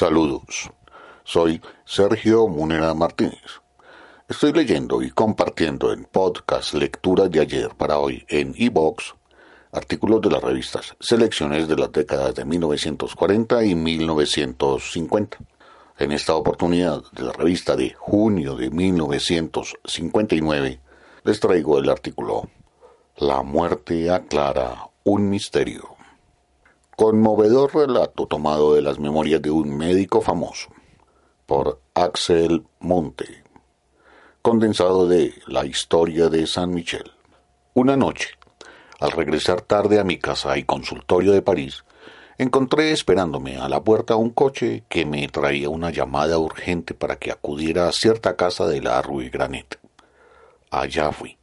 [0.00, 0.72] Saludos.
[1.24, 3.60] Soy Sergio Munera Martínez.
[4.30, 9.14] Estoy leyendo y compartiendo en podcast Lecturas de ayer para hoy en iBox
[9.72, 15.36] artículos de las revistas Selecciones de las décadas de 1940 y 1950.
[15.98, 20.80] En esta oportunidad de la revista de junio de 1959
[21.24, 22.48] les traigo el artículo
[23.18, 25.99] La muerte aclara un misterio.
[27.00, 30.68] Conmovedor relato tomado de las memorias de un médico famoso
[31.46, 33.42] por Axel Monte.
[34.42, 37.10] Condensado de La historia de San Michel.
[37.72, 38.28] Una noche,
[38.98, 41.86] al regresar tarde a mi casa y consultorio de París,
[42.36, 47.30] encontré esperándome a la puerta un coche que me traía una llamada urgente para que
[47.30, 49.80] acudiera a cierta casa de la Rue Granet.
[50.70, 51.40] Allá fui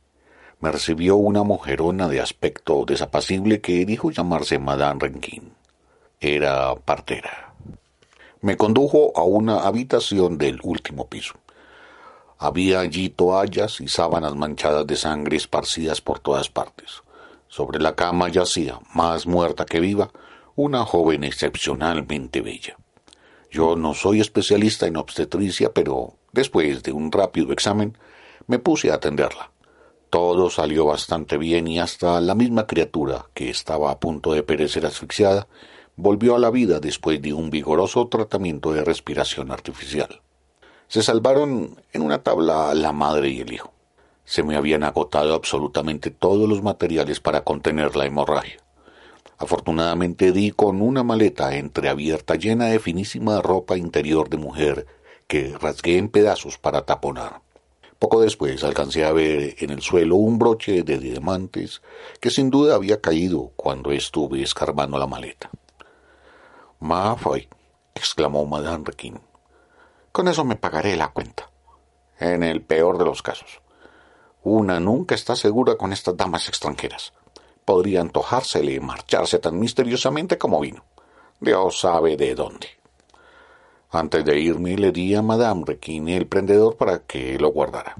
[0.59, 5.56] me recibió una mujerona de aspecto desapacible que dijo llamarse Madame Renquin.
[6.19, 7.53] Era partera.
[8.41, 11.35] Me condujo a una habitación del último piso.
[12.39, 17.03] Había allí toallas y sábanas manchadas de sangre esparcidas por todas partes.
[17.49, 20.09] Sobre la cama yacía, más muerta que viva,
[20.55, 22.77] una joven excepcionalmente bella.
[23.51, 27.95] Yo no soy especialista en obstetricia, pero después de un rápido examen
[28.47, 29.51] me puse a atenderla.
[30.09, 34.83] Todo salió bastante bien y hasta la misma criatura, que estaba a punto de perecer
[34.85, 35.47] asfixiada,
[35.97, 40.21] volvió a la vida después de un vigoroso tratamiento de respiración artificial.
[40.87, 43.73] Se salvaron en una tabla la madre y el hijo.
[44.23, 48.57] Se me habían agotado absolutamente todos los materiales para contener la hemorragia.
[49.39, 54.85] Afortunadamente di con una maleta entreabierta llena de finísima ropa interior de mujer
[55.25, 57.41] que rasgué en pedazos para taponar.
[57.97, 61.81] Poco después alcancé a ver en el suelo un broche de diamantes
[62.21, 65.49] que sin duda había caído cuando estuve escarbando la maleta.
[66.79, 67.47] «Mafoy»,
[67.95, 69.19] exclamó Madame Requin.
[70.11, 71.49] Con eso me pagaré la cuenta.
[72.19, 73.61] En el peor de los casos.
[74.43, 77.13] Una nunca está segura con estas damas extranjeras.
[77.65, 80.85] Podría antojársele y marcharse tan misteriosamente como vino.
[81.39, 82.67] Dios sabe de dónde.
[83.89, 87.95] Antes de irme le di a Madame Requin el prendedor para que lo guardara.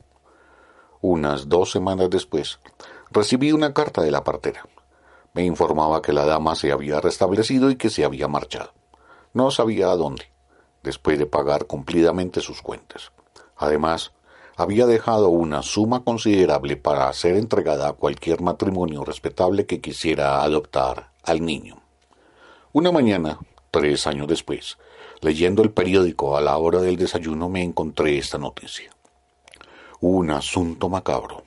[1.02, 2.60] Unas dos semanas después
[3.12, 4.66] recibí una carta de la partera.
[5.38, 8.74] Me informaba que la dama se había restablecido y que se había marchado.
[9.34, 10.24] No sabía a dónde,
[10.82, 13.12] después de pagar cumplidamente sus cuentas.
[13.56, 14.14] Además,
[14.56, 21.12] había dejado una suma considerable para ser entregada a cualquier matrimonio respetable que quisiera adoptar
[21.22, 21.84] al niño.
[22.74, 23.38] Una mañana,
[23.70, 24.80] tres años después,
[25.22, 28.90] Leyendo el periódico a la hora del desayuno me encontré esta noticia.
[30.00, 31.44] Un asunto macabro.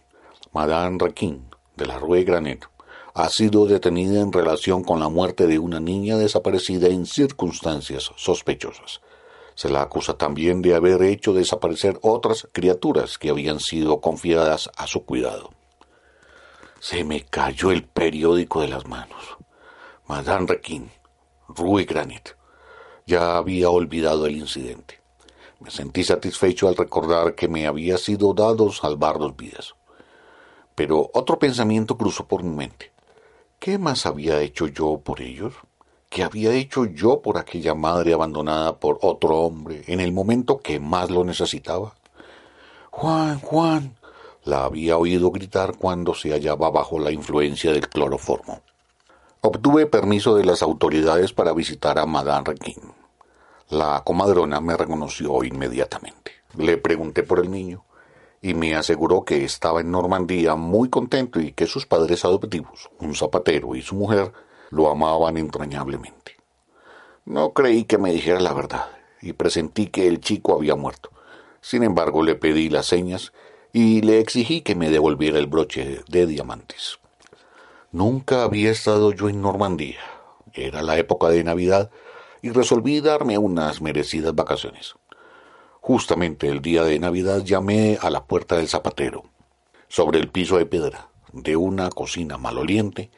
[0.52, 1.44] Madame Requin,
[1.76, 2.68] de la Rue Granet,
[3.14, 9.00] ha sido detenida en relación con la muerte de una niña desaparecida en circunstancias sospechosas.
[9.54, 14.86] Se la acusa también de haber hecho desaparecer otras criaturas que habían sido confiadas a
[14.86, 15.50] su cuidado.
[16.80, 19.36] Se me cayó el periódico de las manos.
[20.06, 20.90] Madame Requin,
[21.48, 22.30] Rue Granit.
[23.06, 25.00] Ya había olvidado el incidente.
[25.58, 29.74] Me sentí satisfecho al recordar que me había sido dado salvar dos vidas.
[30.74, 32.92] Pero otro pensamiento cruzó por mi mente.
[33.60, 35.52] ¿Qué más había hecho yo por ellos?
[36.08, 40.80] ¿Qué había hecho yo por aquella madre abandonada por otro hombre en el momento que
[40.80, 41.94] más lo necesitaba?
[42.90, 43.98] Juan, Juan,
[44.44, 48.62] la había oído gritar cuando se hallaba bajo la influencia del cloroformo.
[49.42, 52.80] Obtuve permiso de las autoridades para visitar a Madame Requin.
[53.68, 56.32] La comadrona me reconoció inmediatamente.
[56.56, 57.84] Le pregunté por el niño
[58.42, 63.14] y me aseguró que estaba en Normandía muy contento y que sus padres adoptivos, un
[63.14, 64.32] zapatero y su mujer,
[64.70, 66.36] lo amaban entrañablemente.
[67.24, 68.86] No creí que me dijera la verdad
[69.20, 71.10] y presentí que el chico había muerto.
[71.60, 73.32] Sin embargo, le pedí las señas
[73.72, 76.98] y le exigí que me devolviera el broche de diamantes.
[77.92, 80.00] Nunca había estado yo en Normandía.
[80.54, 81.90] Era la época de Navidad
[82.42, 84.94] y resolví darme unas merecidas vacaciones.
[85.82, 89.24] Justamente el día de Navidad llamé a la puerta del zapatero.
[89.88, 93.10] Sobre el piso de piedra de una cocina maloliente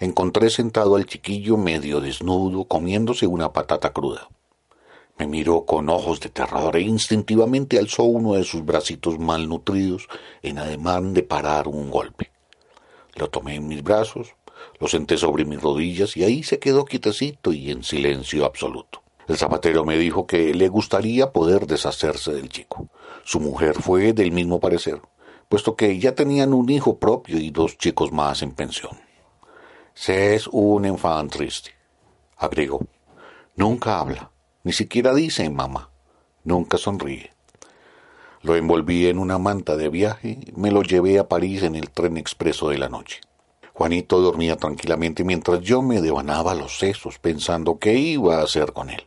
[0.00, 4.28] encontré sentado al chiquillo medio desnudo comiéndose una patata cruda.
[5.16, 10.08] Me miró con ojos de terror e instintivamente alzó uno de sus bracitos malnutridos
[10.42, 12.32] en ademán de parar un golpe.
[13.14, 14.34] Lo tomé en mis brazos,
[14.80, 19.02] lo senté sobre mis rodillas y ahí se quedó quietecito y en silencio absoluto.
[19.28, 22.88] El zapatero me dijo que le gustaría poder deshacerse del chico.
[23.24, 25.02] Su mujer fue del mismo parecer,
[25.50, 28.98] puesto que ya tenían un hijo propio y dos chicos más en pensión.
[29.92, 31.72] Se es un enfant triste,
[32.38, 32.86] agregó.
[33.54, 34.30] Nunca habla,
[34.64, 35.90] Ni siquiera dice mamá.
[36.44, 37.30] Nunca sonríe.
[38.40, 41.90] Lo envolví en una manta de viaje y me lo llevé a París en el
[41.90, 43.20] tren expreso de la noche.
[43.74, 48.88] Juanito dormía tranquilamente mientras yo me devanaba los sesos pensando qué iba a hacer con
[48.88, 49.02] él.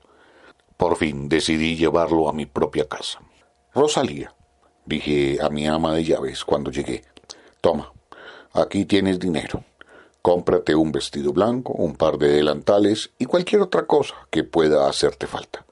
[0.82, 3.20] Por fin decidí llevarlo a mi propia casa.
[3.72, 4.34] Rosalía,
[4.84, 7.04] dije a mi ama de llaves cuando llegué,
[7.62, 7.94] toma,
[8.52, 9.64] aquí tienes dinero.
[10.24, 15.28] Cómprate un vestido blanco, un par de delantales y cualquier otra cosa que pueda hacerte
[15.28, 15.68] falta.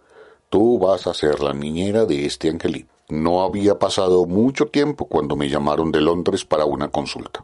[0.51, 2.93] Tú vas a ser la niñera de este angelito.
[3.07, 7.43] No había pasado mucho tiempo cuando me llamaron de Londres para una consulta.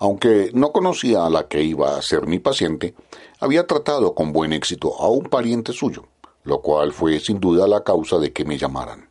[0.00, 2.94] Aunque no conocía a la que iba a ser mi paciente,
[3.40, 6.08] había tratado con buen éxito a un pariente suyo,
[6.44, 9.10] lo cual fue sin duda la causa de que me llamaran.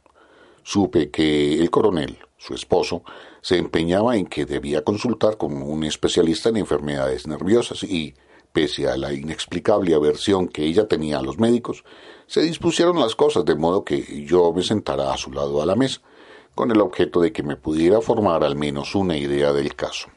[0.64, 3.04] Supe que el coronel, su esposo,
[3.42, 8.14] se empeñaba en que debía consultar con un especialista en enfermedades nerviosas y,
[8.54, 11.84] pese a la inexplicable aversión que ella tenía a los médicos,
[12.28, 15.76] se dispusieron las cosas de modo que yo me sentara a su lado a la
[15.76, 16.02] mesa,
[16.56, 20.08] con el objeto de que me pudiera formar al menos una idea del caso.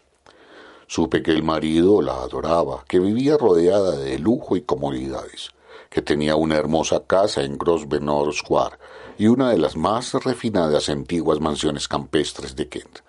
[0.87, 5.51] Supe que el marido la adoraba, que vivía rodeada de lujo y comodidades,
[5.91, 8.77] que tenía una hermosa casa en Grosvenor Square
[9.19, 13.01] y una de las más refinadas antiguas mansiones campestres de Kent.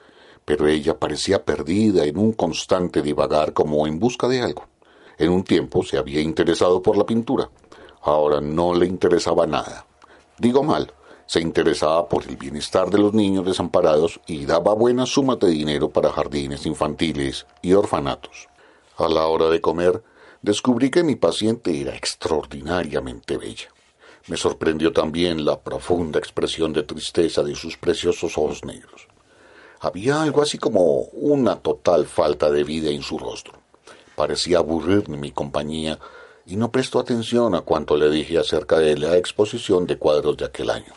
[0.45, 4.68] Pero ella parecía perdida en un constante divagar como en busca de algo.
[5.18, 7.50] En un tiempo se había interesado por la pintura.
[8.01, 9.85] Ahora no le interesaba nada.
[10.38, 10.94] Digo mal,
[11.25, 15.89] se interesaba por el bienestar de los niños desamparados y daba buenas sumas de dinero
[15.89, 18.47] para jardines infantiles y orfanatos.
[18.95, 20.01] A la hora de comer,
[20.47, 23.67] descubrí que mi paciente era extraordinariamente bella.
[24.27, 29.07] Me sorprendió también la profunda expresión de tristeza de sus preciosos ojos negros.
[29.81, 33.55] Había algo así como una total falta de vida en su rostro.
[34.15, 35.99] Parecía aburrirme mi compañía
[36.45, 40.45] y no prestó atención a cuanto le dije acerca de la exposición de cuadros de
[40.45, 40.93] aquel año.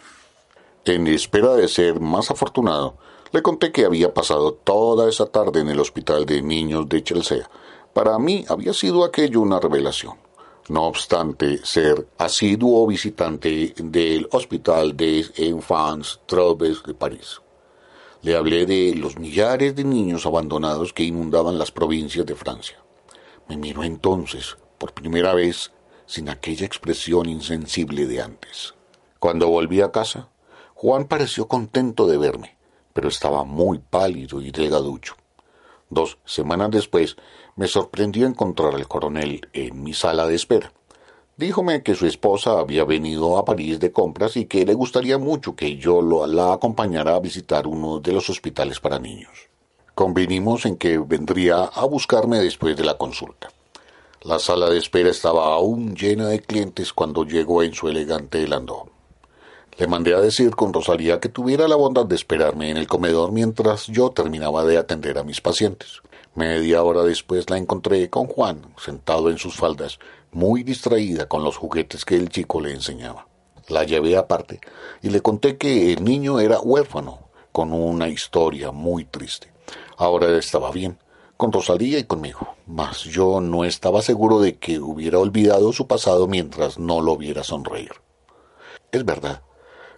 [0.85, 2.99] En espera de ser más afortunado,
[3.33, 7.51] le conté que había pasado toda esa tarde en el hospital de niños de Chelsea.
[7.93, 10.15] Para mí había sido aquello una revelación.
[10.69, 17.41] No obstante ser asiduo visitante del Hospital des Enfants Troubles de París.
[18.23, 22.79] Le hablé de los millares de niños abandonados que inundaban las provincias de Francia.
[23.49, 25.73] Me miró entonces, por primera vez,
[26.07, 28.75] sin aquella expresión insensible de antes.
[29.19, 30.29] Cuando volví a casa,
[30.75, 32.57] Juan pareció contento de verme,
[32.93, 35.17] pero estaba muy pálido y delgaducho.
[35.91, 37.17] Dos semanas después
[37.57, 40.73] me sorprendió encontrar al coronel en mi sala de espera.
[41.37, 45.57] Díjome que su esposa había venido a París de compras y que le gustaría mucho
[45.57, 49.49] que yo lo, la acompañara a visitar uno de los hospitales para niños.
[49.95, 53.49] Convinimos en que vendría a buscarme después de la consulta.
[54.23, 58.91] La sala de espera estaba aún llena de clientes cuando llegó en su elegante landó.
[59.81, 63.33] Le mandé a decir con Rosalía que tuviera la bondad de esperarme en el comedor
[63.33, 66.03] mientras yo terminaba de atender a mis pacientes.
[66.35, 69.99] Media hora después la encontré con Juan, sentado en sus faldas,
[70.33, 73.27] muy distraída con los juguetes que el chico le enseñaba.
[73.69, 74.61] La llevé aparte
[75.01, 79.51] y le conté que el niño era huérfano, con una historia muy triste.
[79.97, 80.99] Ahora estaba bien,
[81.39, 86.27] con Rosalía y conmigo, mas yo no estaba seguro de que hubiera olvidado su pasado
[86.27, 87.93] mientras no lo viera sonreír.
[88.93, 89.41] Es verdad,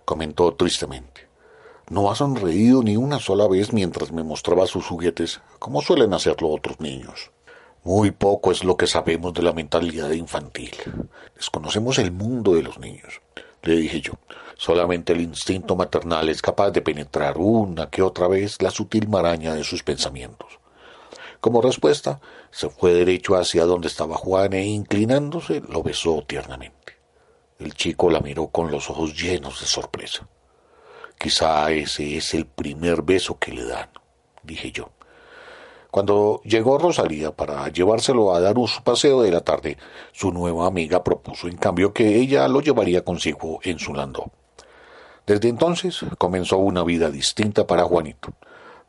[0.04, 1.28] comentó tristemente.
[1.90, 6.50] No ha sonreído ni una sola vez mientras me mostraba sus juguetes, como suelen hacerlo
[6.50, 7.30] otros niños.
[7.84, 10.70] Muy poco es lo que sabemos de la mentalidad infantil.
[11.34, 13.20] Desconocemos el mundo de los niños,
[13.62, 14.12] le dije yo.
[14.56, 19.54] Solamente el instinto maternal es capaz de penetrar una que otra vez la sutil maraña
[19.54, 20.60] de sus pensamientos.
[21.40, 22.20] Como respuesta,
[22.52, 26.81] se fue derecho hacia donde estaba Juan e inclinándose lo besó tiernamente.
[27.62, 30.26] El chico la miró con los ojos llenos de sorpresa.
[31.16, 33.88] Quizá ese es el primer beso que le dan,
[34.42, 34.88] dije yo.
[35.92, 39.78] Cuando llegó Rosalía para llevárselo a dar un paseo de la tarde,
[40.10, 44.32] su nueva amiga propuso en cambio que ella lo llevaría consigo en su landó.
[45.24, 48.32] Desde entonces comenzó una vida distinta para Juanito.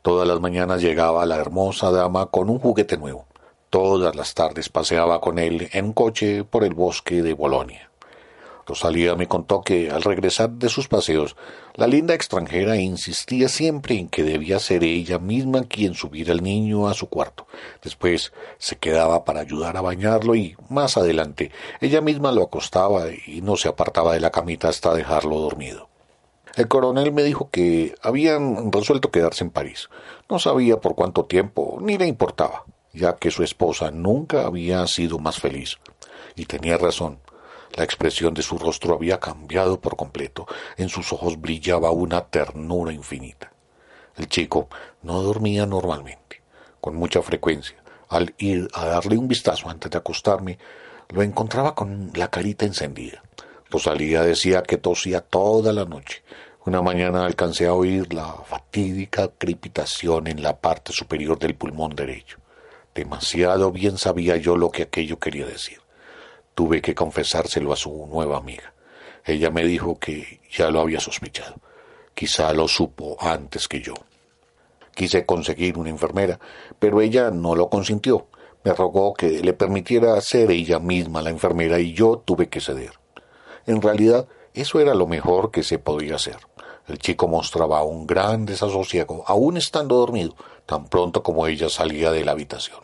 [0.02, 3.26] Todas las mañanas llegaba la hermosa dama con un juguete nuevo.
[3.70, 7.88] Todas las tardes paseaba con él en un coche por el bosque de Bolonia.
[8.66, 11.36] Rosalía me contó que al regresar de sus paseos,
[11.74, 16.88] la linda extranjera insistía siempre en que debía ser ella misma quien subiera al niño
[16.88, 17.46] a su cuarto.
[17.82, 23.42] Después se quedaba para ayudar a bañarlo y, más adelante, ella misma lo acostaba y
[23.42, 25.88] no se apartaba de la camita hasta dejarlo dormido.
[26.56, 29.88] El coronel me dijo que habían resuelto quedarse en París.
[30.30, 35.18] No sabía por cuánto tiempo, ni le importaba, ya que su esposa nunca había sido
[35.18, 35.78] más feliz.
[36.36, 37.18] Y tenía razón.
[37.74, 40.46] La expresión de su rostro había cambiado por completo.
[40.76, 43.52] En sus ojos brillaba una ternura infinita.
[44.16, 44.68] El chico
[45.02, 46.42] no dormía normalmente.
[46.80, 47.76] Con mucha frecuencia,
[48.08, 50.58] al ir a darle un vistazo antes de acostarme,
[51.08, 53.22] lo encontraba con la carita encendida.
[53.70, 56.22] Rosalía decía que tosía toda la noche.
[56.66, 62.38] Una mañana alcancé a oír la fatídica crepitación en la parte superior del pulmón derecho.
[62.94, 65.83] Demasiado bien sabía yo lo que aquello quería decir.
[66.54, 68.72] Tuve que confesárselo a su nueva amiga.
[69.24, 71.56] Ella me dijo que ya lo había sospechado.
[72.14, 73.94] Quizá lo supo antes que yo.
[74.94, 76.38] Quise conseguir una enfermera,
[76.78, 78.28] pero ella no lo consintió.
[78.62, 82.92] Me rogó que le permitiera ser ella misma la enfermera y yo tuve que ceder.
[83.66, 86.38] En realidad, eso era lo mejor que se podía hacer.
[86.86, 92.24] El chico mostraba un gran desasosiego, aún estando dormido, tan pronto como ella salía de
[92.24, 92.80] la habitación.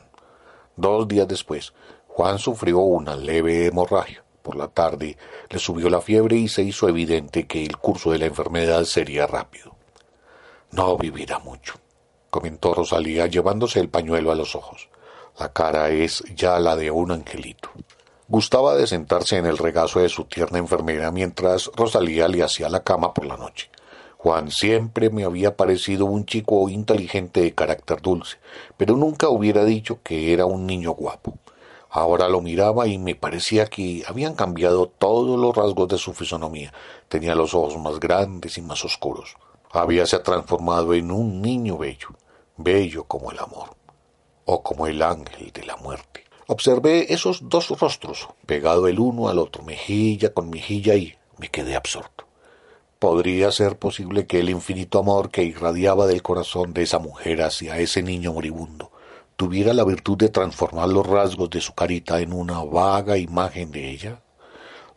[0.77, 1.75] Dos días después,
[2.21, 4.23] Juan sufrió una leve hemorragia.
[4.43, 5.17] Por la tarde
[5.49, 9.27] le subió la fiebre y se hizo evidente que el curso de la enfermedad sería
[9.27, 9.75] rápido.
[10.71, 11.77] No vivirá mucho,
[12.29, 14.91] comentó Rosalía llevándose el pañuelo a los ojos.
[15.39, 17.71] La cara es ya la de un angelito.
[18.29, 22.85] Gustaba de sentarse en el regazo de su tierna enfermera mientras Rosalía le hacía la
[22.85, 23.71] cama por la noche.
[24.19, 28.37] Juan siempre me había parecido un chico inteligente de carácter dulce,
[28.77, 31.39] pero nunca hubiera dicho que era un niño guapo.
[31.93, 36.73] Ahora lo miraba y me parecía que habían cambiado todos los rasgos de su fisonomía.
[37.09, 39.35] Tenía los ojos más grandes y más oscuros.
[39.73, 42.11] Habíase transformado en un niño bello,
[42.57, 43.75] bello como el amor,
[44.45, 46.25] o como el ángel de la muerte.
[46.47, 51.75] Observé esos dos rostros, pegado el uno al otro, mejilla con mejilla, y me quedé
[51.75, 52.25] absorto.
[53.01, 57.79] ¿Podría ser posible que el infinito amor que irradiaba del corazón de esa mujer hacia
[57.79, 58.90] ese niño moribundo
[59.41, 63.89] tuviera la virtud de transformar los rasgos de su carita en una vaga imagen de
[63.89, 64.21] ella?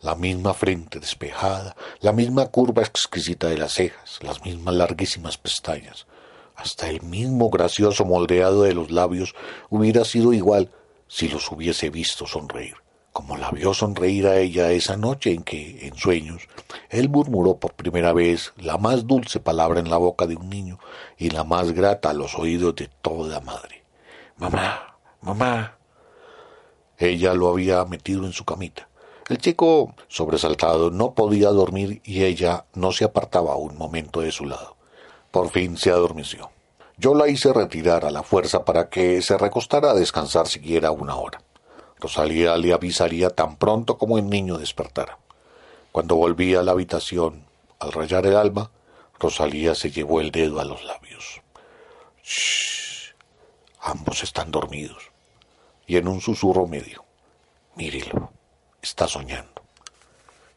[0.02, 6.06] La misma frente despejada, la misma curva exquisita de las cejas, las mismas larguísimas pestañas,
[6.56, 9.34] hasta el mismo gracioso moldeado de los labios
[9.70, 10.70] hubiera sido igual
[11.08, 12.74] si los hubiese visto sonreír
[13.14, 16.48] como la vio sonreír a ella esa noche en que, en sueños,
[16.90, 20.80] él murmuró por primera vez la más dulce palabra en la boca de un niño
[21.16, 23.83] y la más grata a los oídos de toda madre.
[24.36, 25.78] Mamá, mamá.
[26.98, 28.88] Ella lo había metido en su camita.
[29.28, 34.44] El chico, sobresaltado, no podía dormir y ella no se apartaba un momento de su
[34.44, 34.76] lado.
[35.30, 36.50] Por fin se adormeció.
[36.96, 41.16] Yo la hice retirar a la fuerza para que se recostara a descansar siquiera una
[41.16, 41.40] hora.
[41.98, 45.18] Rosalía le avisaría tan pronto como el niño despertara.
[45.92, 47.46] Cuando volvía a la habitación,
[47.78, 48.70] al rayar el alba,
[49.18, 51.40] Rosalía se llevó el dedo a los labios.
[52.22, 52.83] Shh.
[53.86, 55.10] Ambos están dormidos.
[55.86, 57.04] Y en un susurro medio.
[57.76, 58.30] Mírelo.
[58.80, 59.60] Está soñando.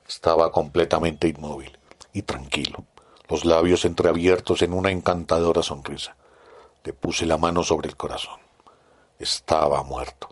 [0.08, 1.78] Estaba completamente inmóvil
[2.14, 2.86] y tranquilo,
[3.28, 6.16] los labios entreabiertos en una encantadora sonrisa.
[6.86, 8.40] Le puse la mano sobre el corazón.
[9.20, 10.30] Estaba muerto.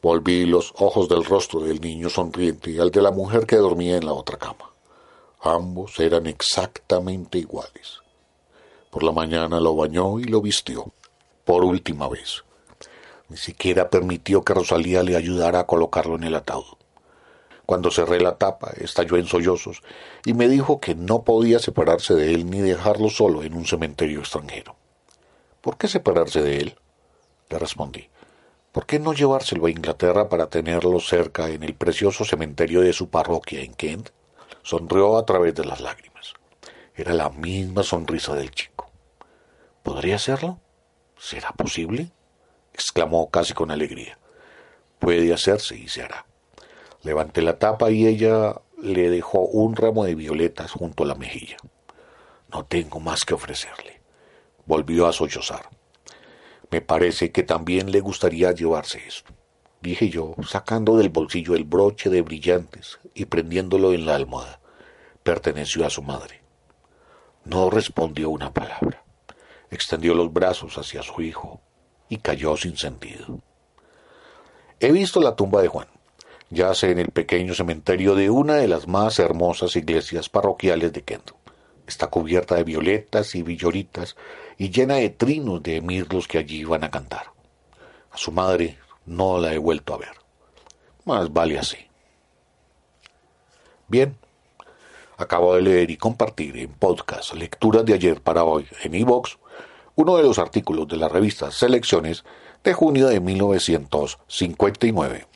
[0.00, 4.06] Volví los ojos del rostro del niño sonriente al de la mujer que dormía en
[4.06, 4.70] la otra cama.
[5.40, 7.98] Ambos eran exactamente iguales.
[8.90, 10.92] Por la mañana lo bañó y lo vistió,
[11.48, 12.44] por última vez.
[13.30, 16.76] Ni siquiera permitió que Rosalía le ayudara a colocarlo en el ataúd.
[17.64, 19.80] Cuando cerré la tapa, estalló en sollozos
[20.26, 24.20] y me dijo que no podía separarse de él ni dejarlo solo en un cementerio
[24.20, 24.76] extranjero.
[25.62, 26.76] ¿Por qué separarse de él?
[27.48, 28.10] Le respondí.
[28.70, 33.08] ¿Por qué no llevárselo a Inglaterra para tenerlo cerca en el precioso cementerio de su
[33.08, 34.10] parroquia en Kent?
[34.62, 36.34] Sonrió a través de las lágrimas.
[36.94, 38.90] Era la misma sonrisa del chico.
[39.82, 40.60] ¿Podría hacerlo?
[41.18, 42.10] ¿Será posible?
[42.72, 44.18] exclamó casi con alegría.
[44.98, 46.26] Puede hacerse y se hará.
[47.02, 51.56] Levanté la tapa y ella le dejó un ramo de violetas junto a la mejilla.
[52.52, 54.00] No tengo más que ofrecerle.
[54.66, 55.68] Volvió a sollozar.
[56.70, 59.32] Me parece que también le gustaría llevarse esto,
[59.80, 64.60] dije yo, sacando del bolsillo el broche de brillantes y prendiéndolo en la almohada.
[65.22, 66.42] Perteneció a su madre.
[67.44, 69.02] No respondió una palabra.
[69.70, 71.60] Extendió los brazos hacia su hijo
[72.08, 73.40] y cayó sin sentido.
[74.80, 75.88] He visto la tumba de Juan.
[76.50, 81.32] Yace en el pequeño cementerio de una de las más hermosas iglesias parroquiales de Kent.
[81.86, 84.16] Está cubierta de violetas y villoritas
[84.56, 87.32] y llena de trinos de mirlos que allí iban a cantar.
[88.10, 90.12] A su madre no la he vuelto a ver.
[91.04, 91.78] Más vale así.
[93.88, 94.16] Bien,
[95.16, 99.38] acabo de leer y compartir en podcast Lecturas de ayer para hoy en iVox
[99.98, 102.22] uno de los artículos de la revista Selecciones
[102.62, 105.26] de junio de 1959.